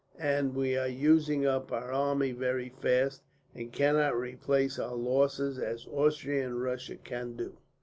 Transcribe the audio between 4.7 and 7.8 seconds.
our losses as Austria and Russia can do."